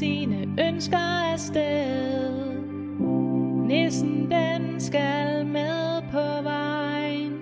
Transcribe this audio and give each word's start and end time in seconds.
sine 0.00 0.48
ønsker 0.68 1.32
afsted. 1.32 2.54
Nissen 3.68 4.30
den 4.30 4.80
skal 4.80 5.46
med 5.46 6.02
på 6.12 6.42
vejen. 6.42 7.32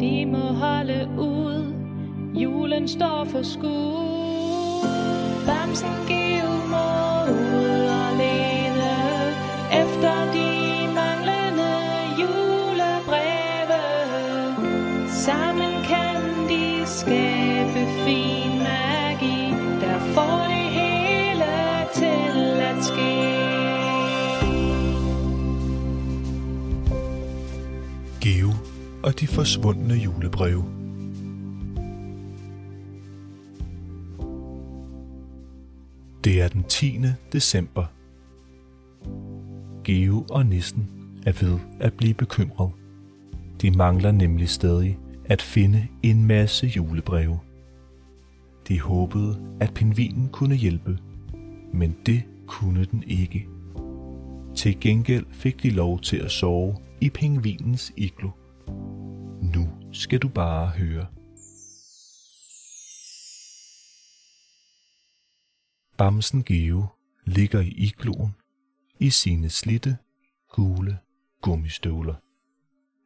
De 0.00 0.26
må 0.26 0.38
holde 0.38 1.08
ud. 1.18 1.74
Julen 2.34 2.88
står 2.88 3.24
for 3.24 3.42
skud. 3.42 4.86
Bamsen 5.46 5.94
giv 6.08 6.48
mod. 6.70 7.03
Forsvundne 29.34 29.94
julebreve. 29.94 30.64
Det 36.24 36.42
er 36.42 36.48
den 36.48 36.64
10. 36.68 37.00
december. 37.32 37.84
Geo 39.84 40.26
og 40.30 40.46
Nissen 40.46 40.90
er 41.26 41.32
ved 41.40 41.58
at 41.80 41.92
blive 41.92 42.14
bekymret. 42.14 42.70
De 43.62 43.70
mangler 43.70 44.12
nemlig 44.12 44.48
stadig 44.48 44.98
at 45.24 45.42
finde 45.42 45.86
en 46.02 46.26
masse 46.26 46.66
julebreve. 46.66 47.38
De 48.68 48.80
håbede, 48.80 49.40
at 49.60 49.74
pingvinen 49.74 50.28
kunne 50.28 50.54
hjælpe, 50.54 50.98
men 51.72 51.96
det 52.06 52.22
kunne 52.46 52.84
den 52.84 53.04
ikke. 53.06 53.48
Til 54.54 54.80
gengæld 54.80 55.26
fik 55.30 55.62
de 55.62 55.70
lov 55.70 56.00
til 56.00 56.16
at 56.16 56.30
sove 56.30 56.76
i 57.00 57.10
pingvinens 57.10 57.92
iglo. 57.96 58.30
Nu 59.52 59.92
skal 59.92 60.18
du 60.18 60.28
bare 60.28 60.68
høre. 60.68 61.06
Bamsen 65.98 66.44
Geo 66.44 66.86
ligger 67.24 67.60
i 67.60 67.68
igloen 67.68 68.34
i 68.98 69.10
sine 69.10 69.50
slitte, 69.50 69.98
gule 70.52 70.98
gummistøvler. 71.42 72.14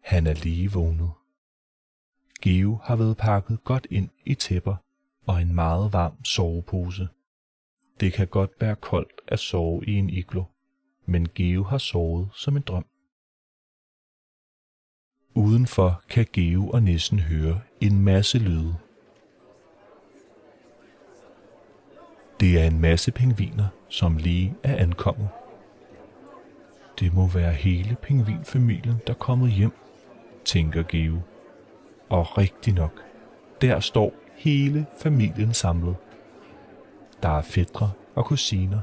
Han 0.03 0.27
er 0.27 0.34
lige 0.34 0.72
vågnet. 0.72 1.11
Geo 2.42 2.81
har 2.84 2.97
været 2.97 3.16
pakket 3.16 3.64
godt 3.64 3.86
ind 3.91 4.09
i 4.25 4.34
tæpper 4.34 4.77
og 5.27 5.42
en 5.42 5.55
meget 5.55 5.92
varm 5.92 6.25
sovepose. 6.25 7.09
Det 8.00 8.12
kan 8.12 8.27
godt 8.27 8.50
være 8.61 8.77
koldt 8.77 9.20
at 9.28 9.39
sove 9.39 9.84
i 9.86 9.92
en 9.92 10.11
iglo, 10.11 10.44
men 11.06 11.28
Geo 11.28 11.62
har 11.62 11.78
sovet 11.78 12.28
som 12.34 12.56
en 12.56 12.62
drøm. 12.62 12.86
Udenfor 15.39 16.03
kan 16.08 16.27
Geo 16.33 16.69
og 16.69 16.83
Nissen 16.83 17.19
høre 17.19 17.61
en 17.81 18.05
masse 18.05 18.39
lyde. 18.39 18.75
Det 22.41 22.61
er 22.61 22.64
en 22.64 22.81
masse 22.81 23.12
pingviner, 23.12 23.66
som 23.89 24.16
lige 24.16 24.55
er 24.62 24.77
ankommet. 24.77 25.28
Det 27.00 27.14
må 27.14 27.27
være 27.27 27.53
hele 27.53 27.97
pingvinfamilien, 28.03 28.97
der 29.06 29.12
er 29.12 29.19
kommet 29.19 29.50
hjem, 29.53 29.72
tænker 30.44 30.83
Geo. 30.83 31.19
Og 32.09 32.39
rigtig 32.39 32.75
nok, 32.75 33.03
der 33.61 33.81
står 33.81 34.12
hele 34.36 34.86
familien 35.03 35.55
samlet. 35.55 35.97
Der 37.22 37.28
er 37.28 37.42
fædre 37.42 37.91
og 38.14 38.25
kusiner, 38.25 38.81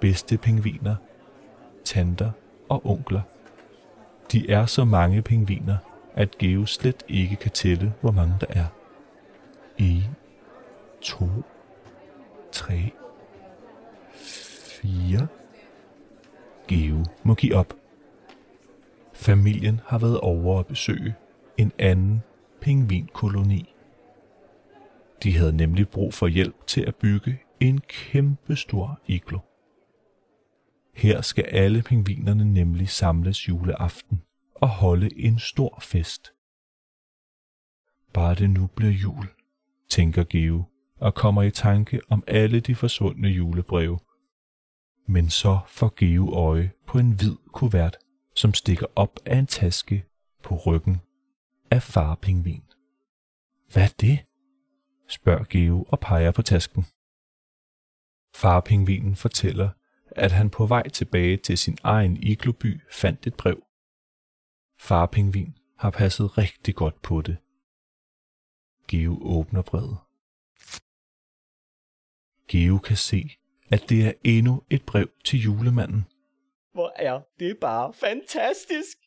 bedste 0.00 0.38
pingviner, 0.38 0.96
tanter 1.84 2.30
og 2.68 2.86
onkler. 2.86 3.22
De 4.32 4.50
er 4.50 4.66
så 4.66 4.84
mange 4.84 5.22
pingviner, 5.22 5.76
at 6.14 6.38
Geo 6.38 6.66
slet 6.66 7.04
ikke 7.08 7.36
kan 7.36 7.50
tælle, 7.50 7.94
hvor 8.00 8.10
mange 8.10 8.34
der 8.40 8.46
er. 8.48 8.66
1, 9.78 10.10
2, 11.00 11.26
3, 12.52 12.92
4. 14.82 15.26
Geo 16.68 17.04
må 17.22 17.34
give 17.34 17.54
op. 17.54 17.74
Familien 19.12 19.80
har 19.86 19.98
været 19.98 20.20
over 20.20 20.58
at 20.60 20.66
besøge 20.66 21.14
en 21.56 21.72
anden 21.78 22.22
pingvinkoloni. 22.60 23.74
De 25.22 25.36
havde 25.36 25.56
nemlig 25.56 25.88
brug 25.88 26.14
for 26.14 26.26
hjælp 26.26 26.66
til 26.66 26.80
at 26.80 26.94
bygge 26.94 27.42
en 27.60 27.80
kæmpe 27.80 28.56
stor 28.56 29.00
iglo. 29.06 29.38
Her 31.00 31.20
skal 31.20 31.44
alle 31.44 31.82
pingvinerne 31.82 32.52
nemlig 32.52 32.88
samles 32.88 33.48
juleaften 33.48 34.22
og 34.54 34.68
holde 34.68 35.20
en 35.20 35.38
stor 35.38 35.78
fest. 35.82 36.32
Bare 38.12 38.34
det 38.34 38.50
nu 38.50 38.66
bliver 38.66 38.92
jul, 38.92 39.26
tænker 39.90 40.24
Geo 40.24 40.64
og 40.96 41.14
kommer 41.14 41.42
i 41.42 41.50
tanke 41.50 42.00
om 42.08 42.24
alle 42.26 42.60
de 42.60 42.74
forsvundne 42.74 43.28
julebreve. 43.28 43.98
Men 45.06 45.30
så 45.30 45.58
får 45.66 45.92
Geo 45.96 46.34
øje 46.34 46.72
på 46.86 46.98
en 46.98 47.12
hvid 47.12 47.36
kuvert, 47.52 47.96
som 48.34 48.54
stikker 48.54 48.86
op 48.96 49.20
af 49.26 49.38
en 49.38 49.46
taske 49.46 50.04
på 50.42 50.56
ryggen 50.56 51.00
af 51.70 51.82
farpingvin. 51.82 52.62
Hvad 53.72 53.82
er 53.82 53.94
det? 54.00 54.18
spørger 55.08 55.44
Geo 55.44 55.82
og 55.88 56.00
peger 56.00 56.30
på 56.30 56.42
tasken. 56.42 56.84
Farpingvinen 58.34 59.16
fortæller, 59.16 59.68
at 60.16 60.32
han 60.32 60.50
på 60.50 60.66
vej 60.66 60.88
tilbage 60.88 61.36
til 61.36 61.58
sin 61.58 61.78
egen 61.82 62.16
igloby 62.16 62.80
fandt 62.92 63.26
et 63.26 63.34
brev. 63.34 63.62
Far 64.80 65.06
pingvin 65.06 65.54
har 65.78 65.90
passet 65.90 66.38
rigtig 66.38 66.74
godt 66.74 67.02
på 67.02 67.20
det. 67.22 67.36
Geo 68.88 69.18
åbner 69.22 69.62
brevet. 69.62 69.98
Geo 72.48 72.78
kan 72.78 72.96
se, 72.96 73.30
at 73.70 73.88
det 73.88 74.06
er 74.06 74.12
endnu 74.24 74.62
et 74.70 74.86
brev 74.86 75.10
til 75.24 75.40
julemanden. 75.40 76.06
Hvor 76.72 76.92
er 76.96 77.20
det 77.38 77.58
bare 77.60 77.94
fantastisk! 77.94 78.98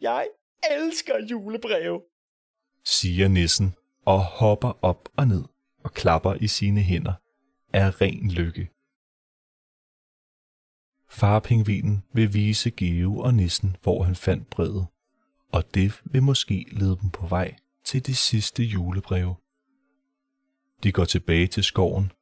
Jeg 0.00 0.28
elsker 0.70 1.26
julebreve. 1.30 2.02
siger 2.84 3.28
nissen 3.28 3.74
og 4.06 4.24
hopper 4.24 4.78
op 4.82 5.08
og 5.16 5.26
ned 5.26 5.44
og 5.84 5.92
klapper 5.92 6.34
i 6.34 6.46
sine 6.46 6.80
hænder 6.80 7.14
af 7.72 8.00
ren 8.00 8.30
lykke. 8.30 8.70
Farpingvinen 11.10 12.02
vil 12.12 12.34
vise 12.34 12.70
Geo 12.70 13.18
og 13.18 13.34
nissen, 13.34 13.76
hvor 13.82 14.02
han 14.02 14.16
fandt 14.16 14.50
brevet, 14.50 14.86
og 15.52 15.74
det 15.74 16.02
vil 16.04 16.22
måske 16.22 16.66
lede 16.72 16.98
dem 17.02 17.10
på 17.10 17.26
vej 17.26 17.56
til 17.84 18.06
det 18.06 18.16
sidste 18.16 18.62
julebreve. 18.62 19.34
De 20.82 20.92
går 20.92 21.04
tilbage 21.04 21.46
til 21.46 21.64
skoven, 21.64 22.12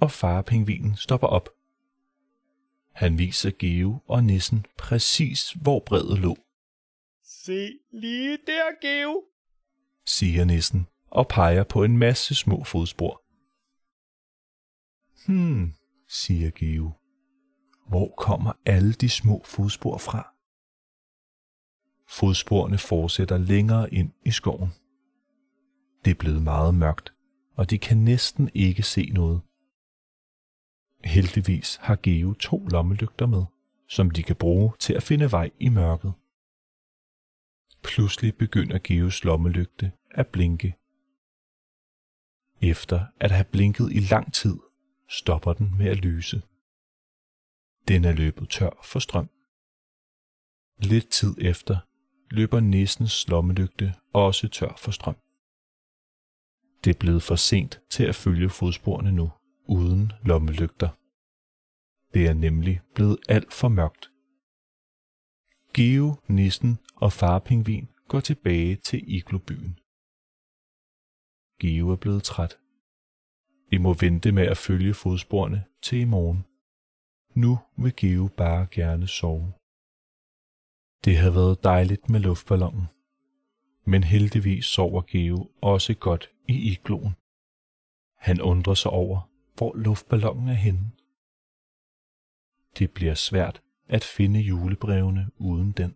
og 0.00 0.10
farpingvinen 0.10 0.96
stopper 0.96 1.26
op. 1.26 1.48
Han 2.92 3.18
viser 3.18 3.50
Geo 3.58 3.98
og 4.06 4.24
nissen 4.24 4.66
præcis, 4.78 5.50
hvor 5.50 5.82
brevet 5.86 6.18
lå, 6.18 6.36
Se 7.24 7.70
lige 7.92 8.38
der, 8.46 8.80
Geo. 8.82 9.24
siger 10.06 10.44
nissen 10.44 10.86
og 11.10 11.28
peger 11.28 11.64
på 11.64 11.84
en 11.84 11.98
masse 11.98 12.34
små 12.34 12.64
fodspor. 12.64 13.22
Hmm, 15.26 15.74
siger 16.08 16.50
Geo. 16.50 16.92
Hvor 17.88 18.14
kommer 18.18 18.52
alle 18.66 18.92
de 18.92 19.08
små 19.08 19.42
fodspor 19.44 19.98
fra? 19.98 20.34
Fodsporene 22.08 22.78
fortsætter 22.78 23.38
længere 23.38 23.94
ind 23.94 24.12
i 24.24 24.30
skoven. 24.30 24.68
Det 26.04 26.10
er 26.10 26.18
blevet 26.18 26.42
meget 26.42 26.74
mørkt, 26.74 27.14
og 27.56 27.70
de 27.70 27.78
kan 27.78 27.96
næsten 27.96 28.50
ikke 28.54 28.82
se 28.82 29.10
noget. 29.14 29.40
Heldigvis 31.04 31.76
har 31.76 31.98
Geo 32.02 32.34
to 32.34 32.66
lommelygter 32.66 33.26
med, 33.26 33.44
som 33.88 34.10
de 34.10 34.22
kan 34.22 34.36
bruge 34.36 34.72
til 34.78 34.94
at 34.94 35.02
finde 35.02 35.32
vej 35.32 35.50
i 35.60 35.68
mørket. 35.68 36.12
Pludselig 37.82 38.36
begynder 38.36 38.78
Geos 38.84 39.24
lommelygte 39.24 39.92
at 40.10 40.26
blinke. 40.26 40.76
Efter 42.62 43.06
at 43.20 43.30
have 43.30 43.44
blinket 43.44 43.92
i 43.92 44.00
lang 44.00 44.34
tid, 44.34 44.56
stopper 45.08 45.52
den 45.52 45.78
med 45.78 45.86
at 45.86 45.96
lyse. 45.96 46.42
Den 47.88 48.04
er 48.04 48.12
løbet 48.12 48.48
tør 48.48 48.70
for 48.84 48.98
strøm. 48.98 49.30
Lidt 50.90 51.08
tid 51.08 51.34
efter 51.40 51.76
løber 52.30 52.60
nissens 52.60 53.28
lommelygte 53.28 53.94
også 54.12 54.48
tør 54.48 54.74
for 54.78 54.90
strøm. 54.90 55.16
Det 56.84 56.94
er 56.94 56.98
blevet 57.00 57.22
for 57.22 57.36
sent 57.36 57.80
til 57.90 58.04
at 58.04 58.14
følge 58.14 58.48
fodsporene 58.48 59.12
nu, 59.12 59.30
uden 59.68 60.12
lommelygter. 60.24 60.88
Det 62.14 62.26
er 62.26 62.34
nemlig 62.34 62.80
blevet 62.94 63.18
alt 63.28 63.52
for 63.52 63.68
mørkt. 63.68 64.10
Geo, 65.74 66.16
nissen 66.28 66.78
og 66.96 67.12
farpingvin 67.12 67.88
går 68.08 68.20
tilbage 68.20 68.76
til 68.76 69.16
iglobyen. 69.16 69.78
Geo 71.60 71.90
er 71.90 71.96
blevet 71.96 72.22
træt. 72.22 72.58
I 73.72 73.78
må 73.78 73.94
vente 73.94 74.32
med 74.32 74.46
at 74.46 74.56
følge 74.56 74.94
fodsporene 74.94 75.64
til 75.82 75.98
i 75.98 76.04
morgen. 76.04 76.44
Nu 77.42 77.58
vil 77.76 77.96
Geo 77.96 78.28
bare 78.36 78.66
gerne 78.70 79.06
sove. 79.06 79.52
Det 81.04 81.16
havde 81.18 81.34
været 81.34 81.64
dejligt 81.64 82.10
med 82.10 82.20
luftballonen, 82.20 82.86
men 83.84 84.04
heldigvis 84.04 84.64
sover 84.64 85.02
Geo 85.02 85.50
også 85.62 85.94
godt 85.94 86.30
i 86.48 86.72
igloen. 86.72 87.14
Han 88.16 88.40
undrer 88.40 88.74
sig 88.74 88.90
over, 88.90 89.30
hvor 89.56 89.74
luftballonen 89.76 90.48
er 90.48 90.60
henne. 90.66 90.90
Det 92.78 92.90
bliver 92.90 93.14
svært 93.14 93.62
at 93.88 94.04
finde 94.04 94.40
julebrevene 94.40 95.30
uden 95.36 95.72
den. 95.72 95.94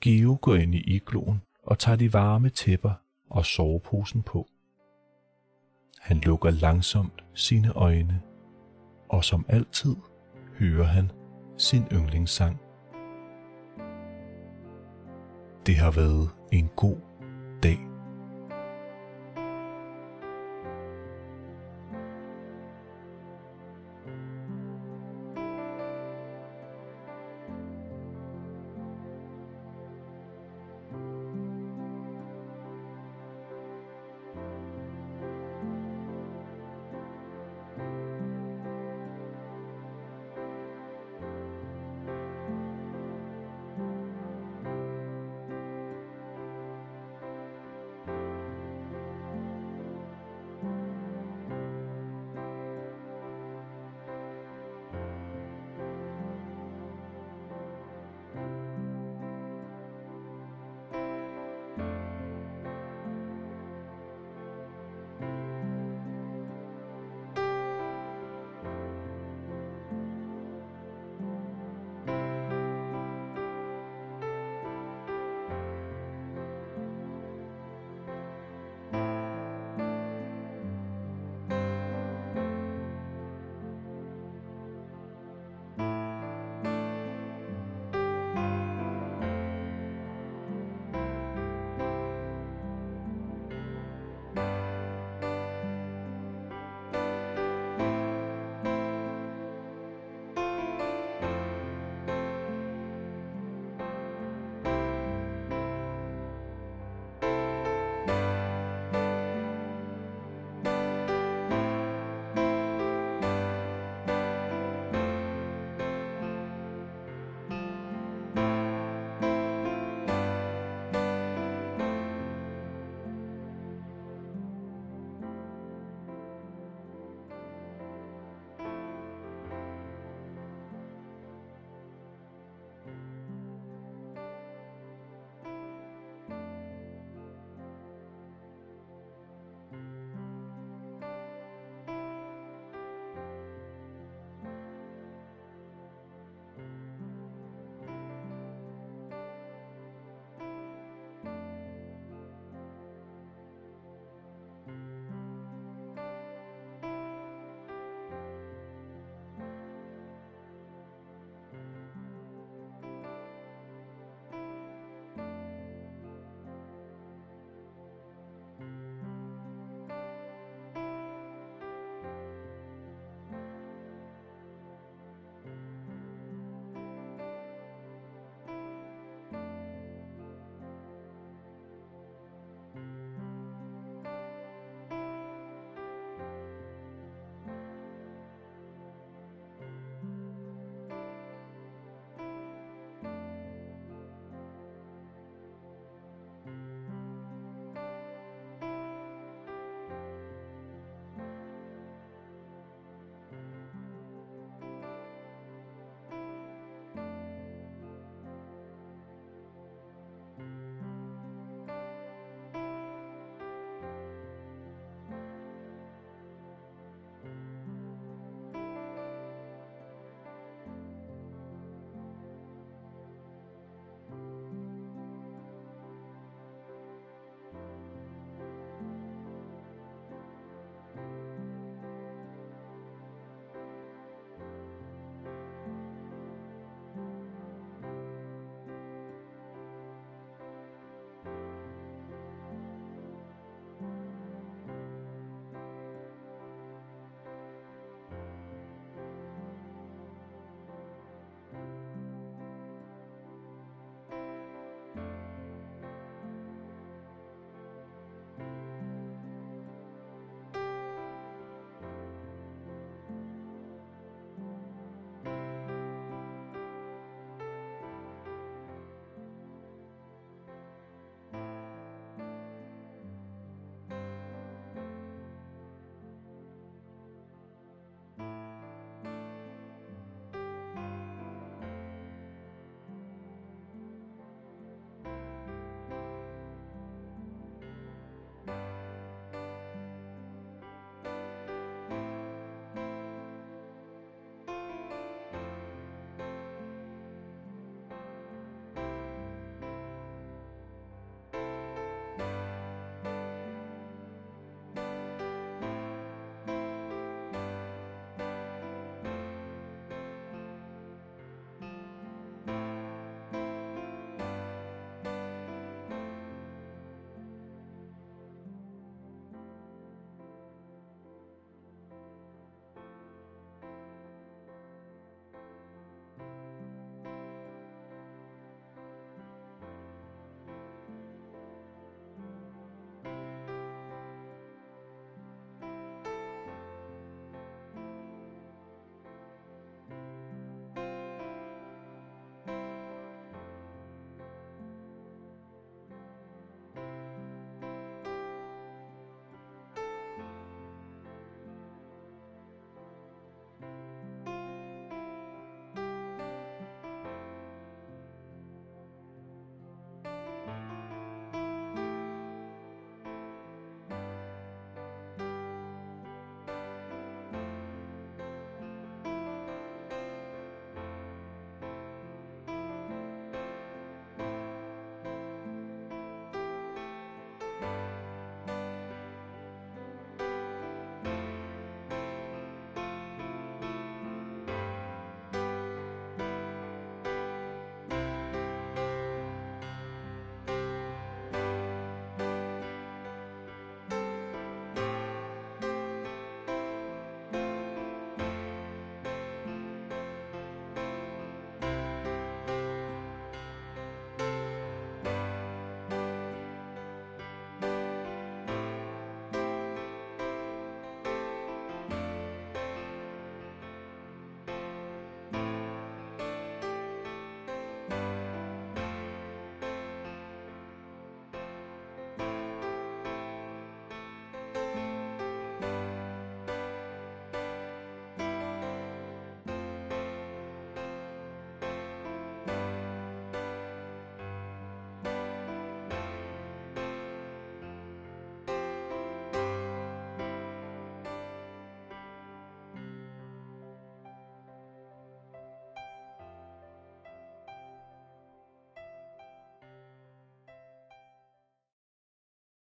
Geo 0.00 0.38
går 0.42 0.54
ind 0.54 0.74
i 0.74 0.94
igloen 0.96 1.42
og 1.62 1.78
tager 1.78 1.96
de 1.96 2.12
varme 2.12 2.50
tæpper 2.50 2.94
og 3.30 3.46
soveposen 3.46 4.22
på. 4.22 4.48
Han 5.98 6.16
lukker 6.16 6.50
langsomt 6.50 7.24
sine 7.34 7.72
øjne, 7.72 8.29
og 9.10 9.24
som 9.24 9.44
altid 9.48 9.96
hører 10.58 10.84
han 10.84 11.10
sin 11.56 11.82
yndlingssang. 11.92 12.60
Det 15.66 15.76
har 15.76 15.90
været 15.90 16.30
en 16.52 16.70
god 16.76 16.96
dag. 17.62 17.89